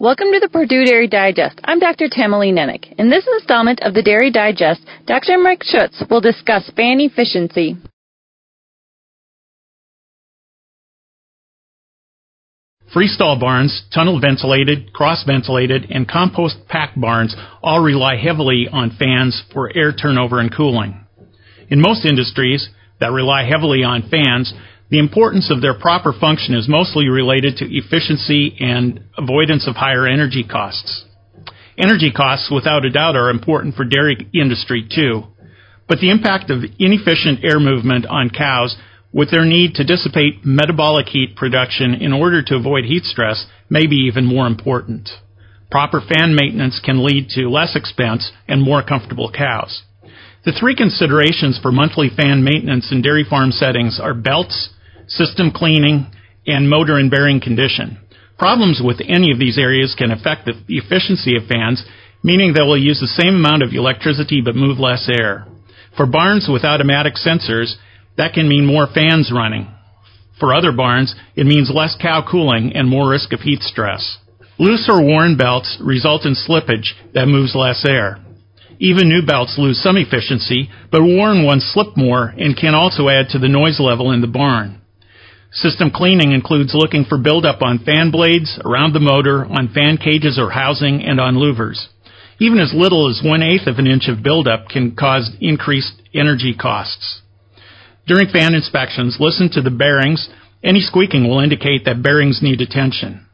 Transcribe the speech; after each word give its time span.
Welcome 0.00 0.28
to 0.32 0.40
the 0.40 0.48
Purdue 0.48 0.86
Dairy 0.86 1.08
Digest. 1.08 1.60
I'm 1.62 1.78
Dr. 1.78 2.08
Tamilee 2.08 2.54
Nennich. 2.54 2.90
In 2.96 3.10
this 3.10 3.28
installment 3.36 3.80
of 3.82 3.92
the 3.92 4.00
Dairy 4.00 4.30
Digest, 4.30 4.80
Dr. 5.06 5.36
Mike 5.36 5.62
Schutz 5.62 6.02
will 6.08 6.22
discuss 6.22 6.70
fan 6.74 7.00
efficiency. 7.00 7.76
Freestall 12.96 13.38
barns, 13.38 13.82
tunnel 13.92 14.18
ventilated, 14.18 14.94
cross 14.94 15.22
ventilated, 15.26 15.84
and 15.90 16.08
compost 16.08 16.56
pack 16.66 16.94
barns 16.96 17.36
all 17.62 17.82
rely 17.82 18.16
heavily 18.16 18.68
on 18.72 18.96
fans 18.98 19.42
for 19.52 19.70
air 19.76 19.92
turnover 19.92 20.40
and 20.40 20.50
cooling. 20.56 20.98
In 21.68 21.78
most 21.78 22.06
industries 22.06 22.70
that 23.00 23.12
rely 23.12 23.46
heavily 23.46 23.84
on 23.84 24.08
fans, 24.08 24.54
the 24.90 24.98
importance 24.98 25.50
of 25.50 25.62
their 25.62 25.78
proper 25.78 26.12
function 26.12 26.54
is 26.54 26.68
mostly 26.68 27.08
related 27.08 27.56
to 27.56 27.76
efficiency 27.76 28.56
and 28.58 29.00
avoidance 29.16 29.68
of 29.68 29.76
higher 29.76 30.06
energy 30.06 30.44
costs. 30.44 31.04
Energy 31.78 32.10
costs, 32.10 32.50
without 32.52 32.84
a 32.84 32.90
doubt, 32.90 33.16
are 33.16 33.30
important 33.30 33.74
for 33.74 33.84
dairy 33.84 34.28
industry 34.34 34.86
too, 34.88 35.22
but 35.88 35.98
the 36.00 36.10
impact 36.10 36.50
of 36.50 36.64
inefficient 36.78 37.44
air 37.44 37.60
movement 37.60 38.04
on 38.06 38.30
cows 38.30 38.76
with 39.12 39.30
their 39.30 39.44
need 39.44 39.74
to 39.74 39.84
dissipate 39.84 40.44
metabolic 40.44 41.06
heat 41.08 41.34
production 41.36 41.94
in 41.94 42.12
order 42.12 42.42
to 42.42 42.56
avoid 42.56 42.84
heat 42.84 43.04
stress 43.04 43.46
may 43.68 43.86
be 43.86 43.96
even 43.96 44.26
more 44.26 44.46
important. 44.46 45.08
Proper 45.70 46.00
fan 46.00 46.34
maintenance 46.34 46.80
can 46.84 47.04
lead 47.04 47.28
to 47.30 47.48
less 47.48 47.76
expense 47.76 48.32
and 48.48 48.60
more 48.62 48.82
comfortable 48.82 49.30
cows. 49.30 49.82
The 50.44 50.52
three 50.52 50.74
considerations 50.74 51.58
for 51.60 51.70
monthly 51.70 52.08
fan 52.08 52.42
maintenance 52.42 52.90
in 52.90 53.02
dairy 53.02 53.24
farm 53.28 53.52
settings 53.52 54.00
are 54.02 54.14
belts, 54.14 54.70
system 55.10 55.50
cleaning, 55.50 56.06
and 56.46 56.70
motor 56.70 56.98
and 56.98 57.10
bearing 57.10 57.40
condition. 57.40 57.98
Problems 58.38 58.80
with 58.82 59.02
any 59.06 59.30
of 59.32 59.38
these 59.38 59.58
areas 59.58 59.94
can 59.98 60.10
affect 60.10 60.46
the 60.46 60.54
efficiency 60.68 61.36
of 61.36 61.46
fans, 61.46 61.84
meaning 62.22 62.54
they 62.54 62.62
will 62.62 62.78
use 62.78 62.98
the 62.98 63.22
same 63.22 63.34
amount 63.34 63.62
of 63.62 63.72
electricity 63.72 64.40
but 64.42 64.56
move 64.56 64.78
less 64.78 65.08
air. 65.10 65.46
For 65.96 66.06
barns 66.06 66.48
with 66.50 66.64
automatic 66.64 67.14
sensors, 67.14 67.74
that 68.16 68.32
can 68.32 68.48
mean 68.48 68.64
more 68.64 68.86
fans 68.86 69.30
running. 69.34 69.68
For 70.38 70.54
other 70.54 70.72
barns, 70.72 71.14
it 71.36 71.46
means 71.46 71.70
less 71.72 71.96
cow 72.00 72.24
cooling 72.28 72.72
and 72.74 72.88
more 72.88 73.10
risk 73.10 73.32
of 73.32 73.40
heat 73.40 73.60
stress. 73.60 74.18
Loose 74.58 74.88
or 74.90 75.02
worn 75.02 75.36
belts 75.36 75.78
result 75.82 76.24
in 76.24 76.34
slippage 76.34 76.92
that 77.12 77.26
moves 77.26 77.54
less 77.54 77.84
air. 77.86 78.18
Even 78.78 79.10
new 79.10 79.24
belts 79.26 79.56
lose 79.58 79.82
some 79.82 79.98
efficiency, 79.98 80.70
but 80.90 81.02
worn 81.02 81.44
ones 81.44 81.70
slip 81.74 81.96
more 81.96 82.32
and 82.36 82.56
can 82.56 82.74
also 82.74 83.10
add 83.10 83.28
to 83.28 83.38
the 83.38 83.48
noise 83.48 83.78
level 83.78 84.10
in 84.12 84.22
the 84.22 84.26
barn. 84.26 84.80
System 85.52 85.90
cleaning 85.90 86.32
includes 86.32 86.74
looking 86.74 87.04
for 87.04 87.18
buildup 87.18 87.60
on 87.60 87.80
fan 87.80 88.12
blades, 88.12 88.58
around 88.64 88.92
the 88.92 89.00
motor, 89.00 89.44
on 89.44 89.72
fan 89.74 89.96
cages 89.96 90.38
or 90.38 90.50
housing, 90.50 91.02
and 91.02 91.20
on 91.20 91.34
louvers. 91.34 91.88
Even 92.38 92.60
as 92.60 92.72
little 92.72 93.10
as 93.10 93.20
one 93.24 93.42
eighth 93.42 93.66
of 93.66 93.78
an 93.78 93.86
inch 93.86 94.08
of 94.08 94.22
buildup 94.22 94.68
can 94.68 94.94
cause 94.94 95.30
increased 95.40 96.00
energy 96.14 96.54
costs. 96.54 97.20
During 98.06 98.28
fan 98.28 98.54
inspections, 98.54 99.18
listen 99.18 99.50
to 99.52 99.60
the 99.60 99.70
bearings. 99.70 100.28
Any 100.62 100.80
squeaking 100.80 101.28
will 101.28 101.40
indicate 101.40 101.84
that 101.84 102.02
bearings 102.02 102.40
need 102.42 102.60
attention. 102.60 103.26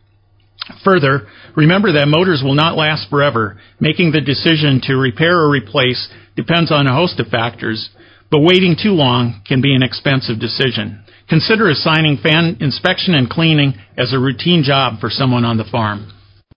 Further, 0.84 1.28
remember 1.54 1.92
that 1.92 2.08
motors 2.08 2.42
will 2.42 2.54
not 2.54 2.76
last 2.76 3.08
forever. 3.10 3.60
Making 3.78 4.12
the 4.12 4.20
decision 4.20 4.80
to 4.84 4.96
repair 4.96 5.38
or 5.38 5.50
replace 5.50 6.08
depends 6.34 6.72
on 6.72 6.86
a 6.86 6.94
host 6.94 7.20
of 7.20 7.28
factors, 7.28 7.90
but 8.30 8.40
waiting 8.40 8.74
too 8.80 8.92
long 8.92 9.42
can 9.46 9.60
be 9.60 9.74
an 9.74 9.82
expensive 9.82 10.40
decision. 10.40 11.04
Consider 11.28 11.68
assigning 11.68 12.18
fan 12.22 12.58
inspection 12.60 13.14
and 13.14 13.28
cleaning 13.28 13.74
as 13.98 14.12
a 14.12 14.18
routine 14.18 14.62
job 14.62 15.00
for 15.00 15.10
someone 15.10 15.44
on 15.44 15.56
the 15.56 15.64
farm. 15.64 16.12